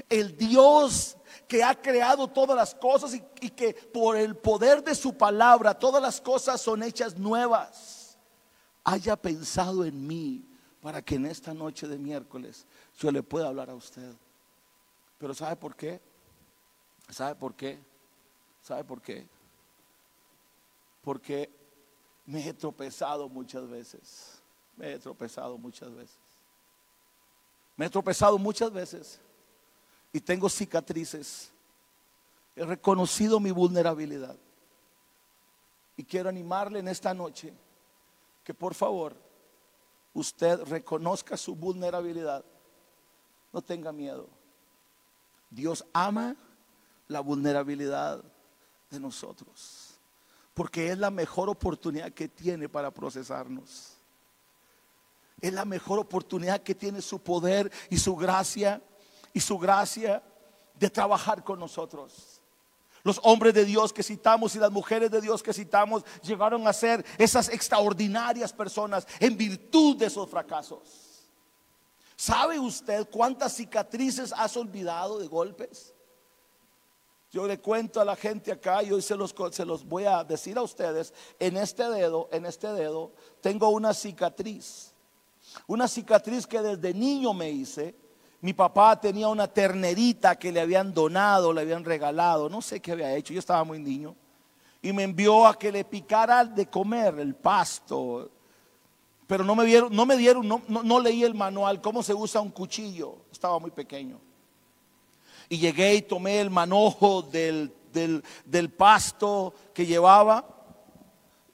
[0.10, 5.18] el Dios que ha creado todas las cosas y, que por el poder de su
[5.18, 8.18] palabra todas las cosas son hechas nuevas,
[8.84, 10.46] haya pensado en mí
[10.82, 12.66] para que en esta noche de miércoles
[12.98, 14.14] yo le pueda hablar a usted.
[15.18, 16.02] Pero ¿sabe por qué?
[17.10, 17.80] ¿Sabe por qué?
[18.62, 19.28] ¿Sabe por qué?
[21.04, 21.50] Porque
[22.26, 24.42] me he tropezado muchas veces.
[24.76, 26.18] Me he tropezado muchas veces.
[27.76, 29.20] Me he tropezado muchas veces
[30.14, 31.52] y tengo cicatrices.
[32.56, 34.38] He reconocido mi vulnerabilidad.
[35.98, 37.52] Y quiero animarle en esta noche
[38.44, 39.16] que por favor
[40.14, 42.46] usted reconozca su vulnerabilidad.
[43.52, 44.30] No tenga miedo.
[45.50, 46.36] Dios ama
[47.08, 48.24] la vulnerabilidad
[48.92, 49.96] de nosotros.
[50.54, 53.94] Porque es la mejor oportunidad que tiene para procesarnos.
[55.42, 58.82] Es la mejor oportunidad que tiene su poder y su gracia
[59.34, 60.24] y su gracia
[60.76, 62.42] de trabajar con nosotros.
[63.04, 66.74] Los hombres de Dios que citamos y las mujeres de Dios que citamos llegaron a
[66.74, 71.30] ser esas extraordinarias personas en virtud de esos fracasos.
[72.16, 75.94] ¿Sabe usted cuántas cicatrices has olvidado de golpes?
[77.32, 80.24] Yo le cuento a la gente acá y hoy se los, se los voy a
[80.24, 84.94] decir a ustedes, en este dedo, en este dedo, tengo una cicatriz
[85.68, 87.96] una cicatriz que desde niño me hice.
[88.44, 92.92] Mi papá tenía una ternerita que le habían donado, le habían regalado, no sé qué
[92.92, 94.18] había hecho, yo estaba muy niño.
[94.82, 98.30] Y me envió a que le picara de comer el pasto.
[99.28, 102.50] Pero no me dieron, no me dieron, no, leí el manual, cómo se usa un
[102.50, 103.16] cuchillo.
[103.32, 104.20] Estaba muy pequeño.
[105.48, 110.46] Y llegué y tomé el manojo del, del pasto que llevaba.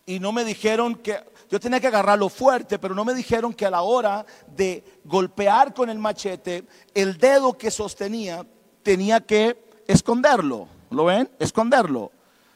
[0.07, 3.65] Y no me dijeron que yo tenía que agarrarlo fuerte, pero no me dijeron que
[3.65, 8.45] a la hora de golpear con el machete, el dedo que sostenía
[8.83, 10.67] tenía que esconderlo.
[10.91, 11.29] ¿Lo ven?
[11.39, 12.11] Esconderlo.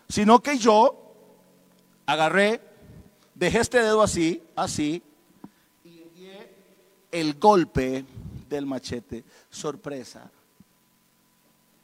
[0.08, 1.16] Sino que yo
[2.06, 2.62] agarré,
[3.34, 5.02] dejé este dedo así, así,
[5.84, 6.04] y
[7.12, 8.06] el golpe
[8.48, 9.24] del machete.
[9.50, 10.30] Sorpresa.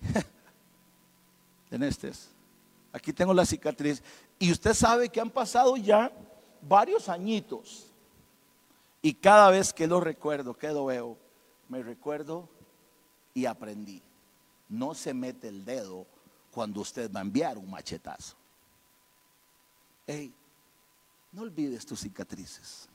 [1.72, 2.12] en este
[2.94, 4.04] Aquí tengo la cicatriz.
[4.38, 6.12] Y usted sabe que han pasado ya
[6.62, 7.88] varios añitos.
[9.02, 11.18] Y cada vez que lo recuerdo, que lo veo,
[11.70, 12.50] me recuerdo
[13.34, 14.02] y aprendí.
[14.68, 16.06] No se mete el dedo
[16.52, 18.36] cuando usted va a enviar un machetazo.
[20.06, 20.34] Hey,
[21.32, 22.90] no olvides tus cicatrices.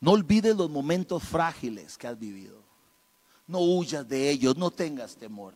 [0.00, 2.62] No olvides los momentos frágiles que has vivido.
[3.46, 5.54] No huyas de ellos, no tengas temor.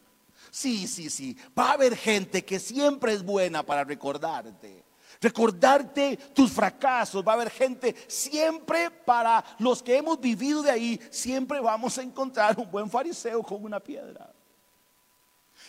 [0.51, 1.37] Sí, sí, sí.
[1.57, 4.83] Va a haber gente que siempre es buena para recordarte.
[5.21, 7.23] Recordarte tus fracasos.
[7.27, 11.01] Va a haber gente siempre para los que hemos vivido de ahí.
[11.11, 14.33] Siempre vamos a encontrar un buen fariseo con una piedra.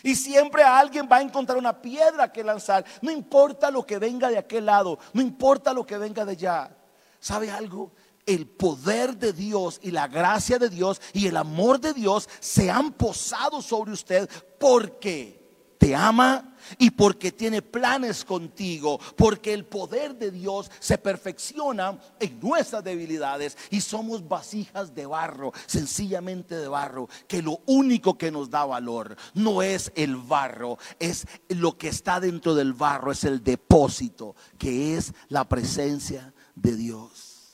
[0.04, 2.86] Y siempre alguien va a encontrar una piedra que lanzar.
[3.02, 4.98] No importa lo que venga de aquel lado.
[5.12, 6.78] No importa lo que venga de allá.
[7.20, 7.92] ¿Sabe algo?
[8.28, 12.70] el poder de Dios y la gracia de Dios y el amor de Dios se
[12.70, 15.41] han posado sobre usted porque
[15.82, 22.40] te ama y porque tiene planes contigo, porque el poder de Dios se perfecciona en
[22.40, 28.52] nuestras debilidades y somos vasijas de barro, sencillamente de barro, que lo único que nos
[28.52, 33.44] da valor no es el barro, es lo que está dentro del barro, es el
[33.44, 37.54] depósito, que es la presencia de Dios.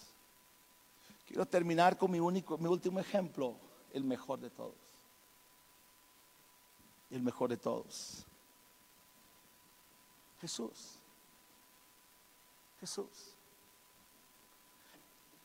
[1.25, 3.55] Quiero terminar con mi, único, mi último ejemplo,
[3.93, 4.86] el mejor de todos.
[7.09, 8.25] El mejor de todos.
[10.41, 10.99] Jesús.
[12.79, 13.07] Jesús.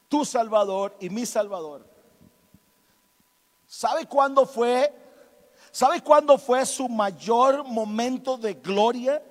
[0.09, 1.87] Tu Salvador y mi Salvador.
[3.67, 4.93] ¿Sabe cuándo fue?
[5.71, 9.23] ¿Sabe cuándo fue su mayor momento de gloria?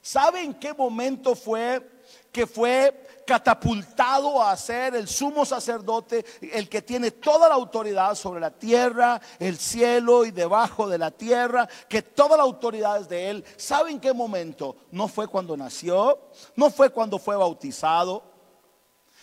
[0.00, 1.86] ¿Sabe en qué momento fue
[2.32, 8.40] que fue catapultado a ser el sumo sacerdote, el que tiene toda la autoridad sobre
[8.40, 13.30] la tierra, el cielo y debajo de la tierra, que toda la autoridad es de
[13.30, 13.44] él.
[13.56, 14.76] ¿Sabe en qué momento?
[14.90, 16.18] No fue cuando nació,
[16.56, 18.24] no fue cuando fue bautizado,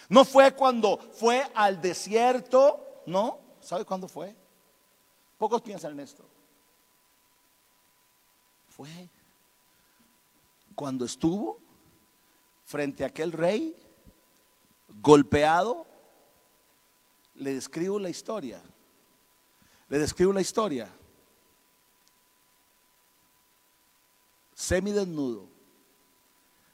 [0.10, 3.40] no fue cuando fue al desierto, no.
[3.60, 4.34] ¿Sabe cuándo fue?
[5.38, 6.24] Pocos piensan en esto.
[8.70, 9.10] Fue
[10.76, 11.67] cuando estuvo
[12.68, 13.74] frente a aquel rey
[15.02, 15.86] golpeado,
[17.36, 18.62] le describo la historia.
[19.88, 20.90] Le describo la historia.
[24.54, 25.48] Semidesnudo,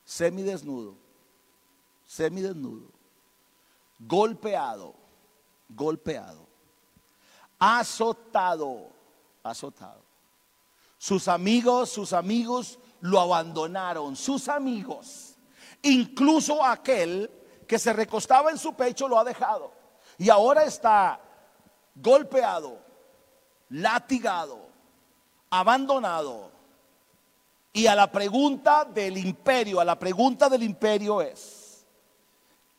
[0.04, 0.96] semidesnudo,
[2.08, 2.88] semidesnudo,
[4.00, 4.96] golpeado,
[5.70, 6.48] golpeado,
[7.60, 8.90] azotado,
[9.44, 10.02] azotado.
[10.98, 15.33] Sus amigos, sus amigos lo abandonaron, sus amigos
[15.84, 17.30] Incluso aquel
[17.68, 19.74] que se recostaba en su pecho lo ha dejado.
[20.18, 21.20] Y ahora está
[21.96, 22.80] golpeado,
[23.70, 24.60] latigado,
[25.50, 26.52] abandonado.
[27.74, 31.86] Y a la pregunta del imperio, a la pregunta del imperio es,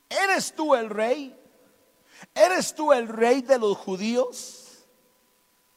[0.09, 1.39] ¿eres tú el rey?
[2.35, 4.87] ¿Eres tú el rey de los judíos?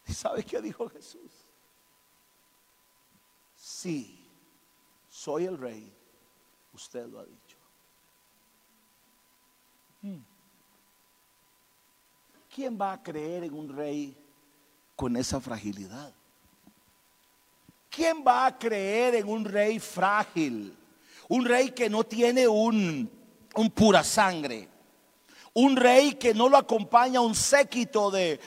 [0.06, 1.32] ¿Y sabe qué dijo Jesús?
[3.58, 4.30] Sí,
[5.10, 5.97] soy el rey
[6.78, 7.58] Usted lo ha dicho.
[10.04, 10.22] Hmm.
[12.54, 14.16] ¿Quién va a creer en un rey
[14.96, 16.14] con esa fragilidad?
[17.90, 20.78] ¿Quién va a creer en un rey frágil?
[21.28, 23.10] Un rey que no tiene un,
[23.56, 24.70] un pura sangre
[25.58, 28.40] un rey que no lo acompaña un séquito de,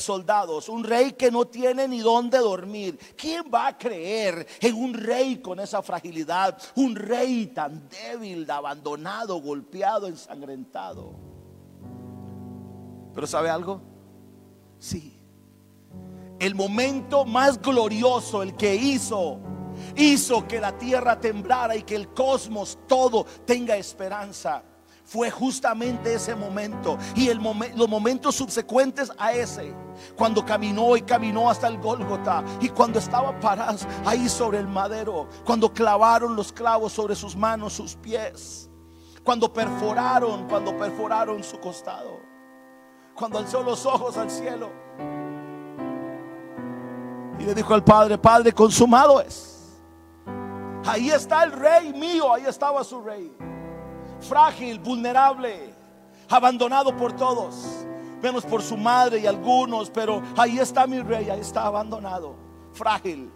[0.00, 2.98] soldados, un rey que no tiene ni dónde dormir.
[3.16, 6.58] ¿Quién va a creer en un rey con esa fragilidad?
[6.74, 11.14] Un rey tan débil, abandonado, golpeado, ensangrentado.
[13.14, 13.80] Pero ¿sabe algo?
[14.80, 15.20] Sí.
[16.40, 19.38] El momento más glorioso, el que hizo,
[19.96, 24.64] hizo que la tierra temblara y que el cosmos todo tenga esperanza
[25.10, 29.74] fue justamente ese momento y los momentos subsecuentes a ese,
[30.14, 35.26] cuando caminó y caminó hasta el Gólgota y cuando estaba parado ahí sobre el madero,
[35.44, 38.70] cuando clavaron los clavos sobre sus manos, sus pies,
[39.24, 42.20] cuando perforaron, cuando perforaron su costado,
[43.12, 44.70] cuando alzó los ojos al cielo
[47.36, 49.82] y le dijo al Padre, Padre, consumado es.
[50.86, 53.49] Ahí está el rey mío, ahí estaba su rey
[54.20, 55.74] frágil, vulnerable,
[56.28, 57.56] abandonado por todos,
[58.22, 62.36] menos por su madre y algunos, pero ahí está mi rey, ahí está abandonado,
[62.72, 63.32] frágil.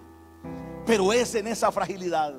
[0.87, 2.35] Pero es en esa fragilidad,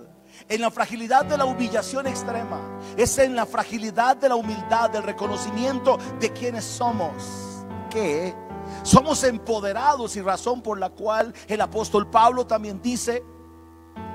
[0.48, 5.04] en la fragilidad de la humillación extrema, es en la fragilidad de la humildad, del
[5.04, 8.36] reconocimiento de quienes somos, que
[8.84, 13.24] somos empoderados y razón por la cual el apóstol Pablo también dice,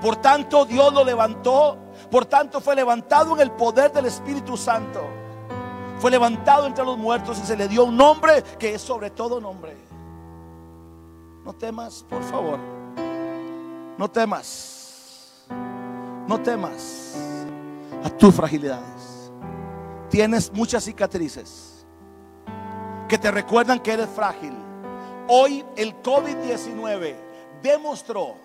[0.00, 1.78] Por tanto, Dios lo levantó.
[2.10, 5.00] Por tanto, fue levantado en el poder del Espíritu Santo.
[6.00, 9.40] Fue levantado entre los muertos y se le dio un nombre que es sobre todo
[9.40, 9.76] nombre.
[11.44, 12.58] No temas, por favor.
[13.96, 15.46] No temas.
[16.26, 17.16] No temas
[18.02, 19.30] a tus fragilidades.
[20.08, 21.86] Tienes muchas cicatrices
[23.08, 24.54] que te recuerdan que eres frágil.
[25.28, 27.14] Hoy el COVID-19
[27.62, 28.36] demostró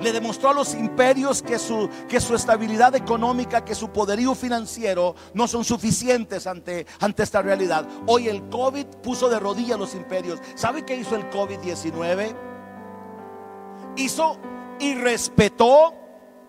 [0.00, 5.14] le demostró a los imperios que su, que su estabilidad económica, que su poderío financiero
[5.32, 7.86] no son suficientes ante, ante esta realidad.
[8.06, 10.40] Hoy el COVID puso de rodillas a los imperios.
[10.54, 12.34] ¿Sabe qué hizo el COVID-19?
[13.96, 14.38] Hizo
[14.78, 15.94] y respetó,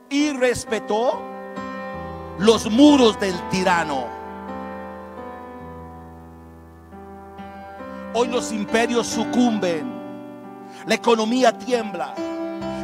[0.10, 1.22] y respetó
[2.40, 4.06] los muros del tirano.
[8.14, 9.94] Hoy los imperios sucumben,
[10.88, 12.16] la economía tiembla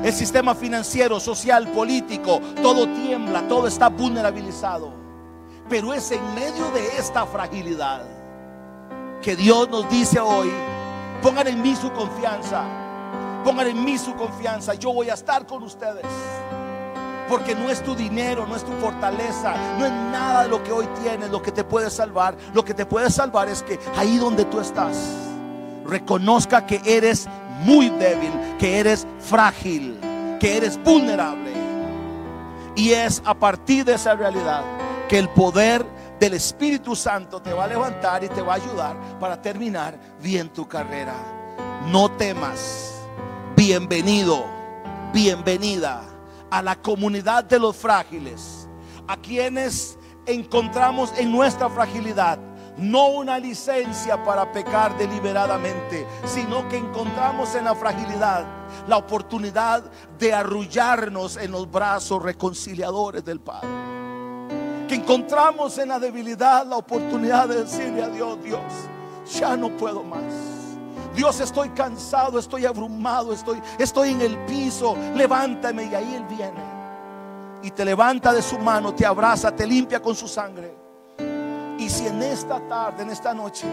[0.03, 4.93] el sistema financiero, social, político, todo tiembla, todo está vulnerabilizado.
[5.69, 8.03] Pero es en medio de esta fragilidad
[9.21, 10.51] que Dios nos dice hoy,
[11.21, 12.63] pongan en mí su confianza,
[13.45, 16.05] pongan en mí su confianza, yo voy a estar con ustedes.
[17.29, 20.71] Porque no es tu dinero, no es tu fortaleza, no es nada de lo que
[20.73, 22.35] hoy tienes lo que te puede salvar.
[22.53, 24.97] Lo que te puede salvar es que ahí donde tú estás,
[25.85, 27.29] reconozca que eres
[27.61, 29.97] muy débil, que eres frágil,
[30.39, 31.51] que eres vulnerable.
[32.75, 34.63] Y es a partir de esa realidad
[35.07, 35.85] que el poder
[36.19, 40.49] del Espíritu Santo te va a levantar y te va a ayudar para terminar bien
[40.49, 41.15] tu carrera.
[41.87, 42.93] No temas.
[43.55, 44.45] Bienvenido,
[45.13, 46.03] bienvenida
[46.49, 48.67] a la comunidad de los frágiles,
[49.07, 52.39] a quienes encontramos en nuestra fragilidad
[52.77, 58.45] no una licencia para pecar deliberadamente, sino que encontramos en la fragilidad
[58.87, 59.83] la oportunidad
[60.17, 63.67] de arrullarnos en los brazos reconciliadores del Padre.
[64.87, 68.61] Que encontramos en la debilidad la oportunidad de decirle a Dios, Dios,
[69.33, 70.23] ya no puedo más.
[71.15, 76.71] Dios, estoy cansado, estoy abrumado, estoy, estoy en el piso, levántame y ahí Él viene.
[77.63, 80.80] Y te levanta de su mano, te abraza, te limpia con su sangre
[81.81, 83.65] y si en esta tarde, en esta noche,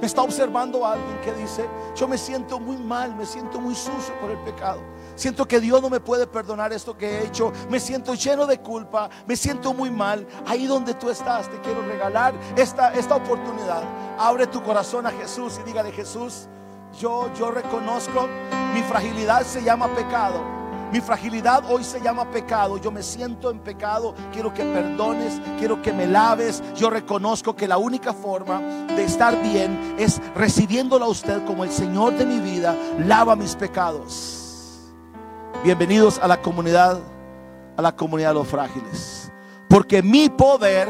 [0.00, 4.14] me está observando alguien que dice, yo me siento muy mal, me siento muy sucio
[4.20, 4.80] por el pecado.
[5.16, 7.52] Siento que Dios no me puede perdonar esto que he hecho.
[7.68, 10.28] Me siento lleno de culpa, me siento muy mal.
[10.46, 13.82] Ahí donde tú estás, te quiero regalar esta, esta oportunidad.
[14.16, 16.46] Abre tu corazón a Jesús y dígale, Jesús,
[17.00, 18.28] yo, yo reconozco
[18.72, 20.59] mi fragilidad se llama pecado.
[20.92, 22.76] Mi fragilidad hoy se llama pecado.
[22.76, 24.14] Yo me siento en pecado.
[24.32, 25.40] Quiero que perdones.
[25.58, 26.62] Quiero que me laves.
[26.74, 31.70] Yo reconozco que la única forma de estar bien es recibiéndolo a usted como el
[31.70, 32.74] Señor de mi vida.
[32.98, 34.90] Lava mis pecados.
[35.62, 36.98] Bienvenidos a la comunidad,
[37.76, 39.30] a la comunidad de los frágiles.
[39.68, 40.88] Porque mi poder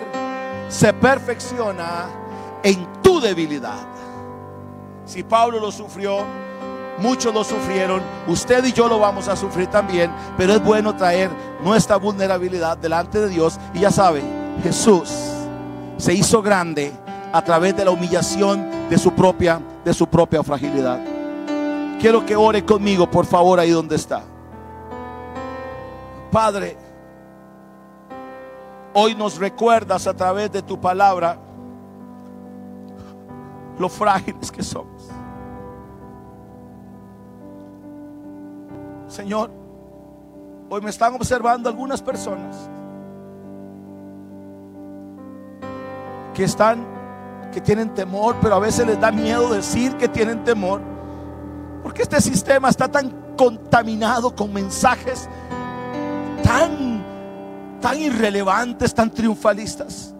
[0.71, 2.07] se perfecciona
[2.63, 3.87] en tu debilidad.
[5.05, 6.25] Si Pablo lo sufrió,
[7.01, 11.31] Muchos lo sufrieron, usted y yo lo vamos a sufrir también, pero es bueno traer
[11.65, 13.59] nuestra vulnerabilidad delante de Dios.
[13.73, 14.23] Y ya sabe,
[14.63, 15.11] Jesús
[15.97, 16.93] se hizo grande
[17.33, 21.01] a través de la humillación de su propia, de su propia fragilidad.
[22.01, 24.23] Quiero que ore conmigo, por favor, ahí donde está.
[26.31, 26.77] Padre,
[28.95, 31.39] hoy nos recuerdas a través de tu palabra
[33.79, 35.00] lo frágiles que somos.
[39.11, 39.51] Señor,
[40.69, 42.57] hoy me están observando algunas personas
[46.33, 46.87] que están,
[47.53, 50.81] que tienen temor, pero a veces les da miedo decir que tienen temor.
[51.83, 55.29] Porque este sistema está tan contaminado con mensajes
[56.45, 57.05] tan,
[57.81, 60.15] tan irrelevantes, tan triunfalistas.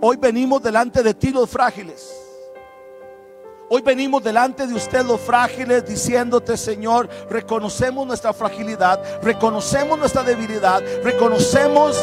[0.00, 2.27] Hoy venimos delante de ti los frágiles
[3.70, 10.82] Hoy venimos delante de usted los frágiles diciéndote, Señor, reconocemos nuestra fragilidad, reconocemos nuestra debilidad,
[11.04, 11.98] reconocemos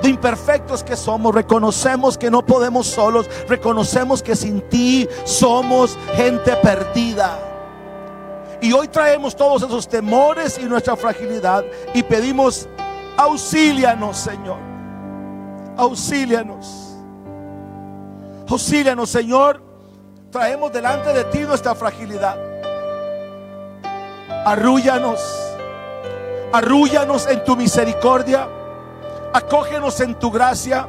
[0.00, 6.54] lo imperfectos que somos, reconocemos que no podemos solos, reconocemos que sin ti somos gente
[6.62, 7.36] perdida.
[8.60, 12.68] Y hoy traemos todos esos temores y nuestra fragilidad y pedimos,
[13.16, 14.58] auxílianos, Señor.
[15.76, 16.94] Auxílianos.
[18.48, 19.69] Auxílianos, Señor
[20.30, 22.36] traemos delante de ti nuestra fragilidad.
[24.44, 25.20] Arrúllanos,
[26.52, 28.48] arrúllanos en tu misericordia,
[29.32, 30.86] acógenos en tu gracia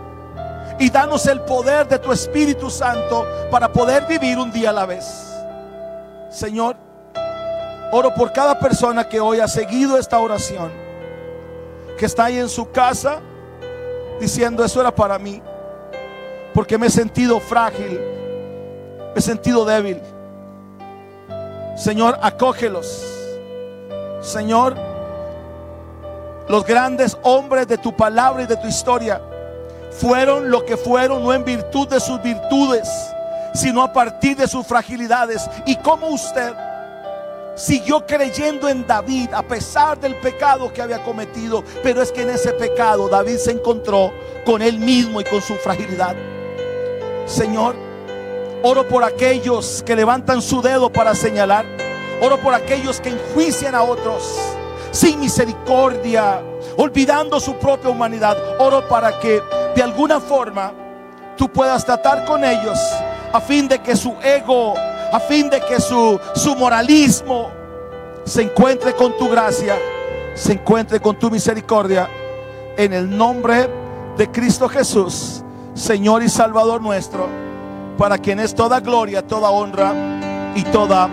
[0.80, 4.86] y danos el poder de tu Espíritu Santo para poder vivir un día a la
[4.86, 5.06] vez.
[6.30, 6.78] Señor,
[7.94, 10.72] Oro por cada persona que hoy ha seguido esta oración,
[11.98, 13.20] que está ahí en su casa
[14.18, 15.42] diciendo, eso era para mí,
[16.54, 18.00] porque me he sentido frágil,
[19.22, 20.02] sentido débil.
[21.76, 23.04] Señor, acógelos.
[24.22, 24.76] Señor,
[26.48, 29.22] los grandes hombres de tu palabra y de tu historia
[29.92, 32.90] fueron lo que fueron, no en virtud de sus virtudes,
[33.54, 35.50] sino a partir de sus fragilidades.
[35.66, 36.54] Y como usted
[37.56, 42.30] siguió creyendo en David a pesar del pecado que había cometido, pero es que en
[42.30, 44.12] ese pecado David se encontró
[44.46, 46.16] con él mismo y con su fragilidad.
[47.26, 47.76] Señor,
[48.64, 51.66] oro por aquellos que levantan su dedo para señalar.
[52.22, 54.39] Oro por aquellos que enjuician a otros
[54.91, 56.41] sin misericordia,
[56.78, 58.38] olvidando su propia humanidad.
[58.59, 59.41] Oro para que
[59.76, 60.74] de alguna forma
[61.38, 62.78] tú puedas tratar con ellos
[63.34, 64.76] a fin de que su ego,
[65.12, 67.49] a fin de que su, su moralismo
[68.26, 69.78] se encuentre con tu gracia,
[70.36, 72.09] se encuentre con tu misericordia.
[72.78, 73.70] En el nombre
[74.18, 75.43] de Cristo Jesús,
[75.74, 77.28] Señor y Salvador nuestro,
[78.02, 79.93] para quien es toda gloria, toda honra
[80.56, 81.08] y toda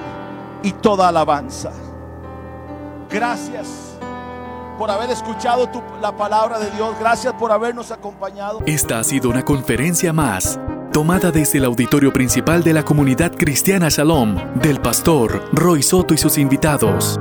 [0.62, 1.70] y toda alabanza.
[3.11, 3.99] Gracias
[4.78, 5.68] por haber escuchado
[6.01, 6.97] la palabra de Dios.
[6.99, 8.61] Gracias por habernos acompañado.
[8.64, 10.59] Esta ha sido una conferencia más,
[10.91, 16.16] tomada desde el auditorio principal de la comunidad cristiana Shalom, del pastor Roy Soto y
[16.16, 17.20] sus invitados.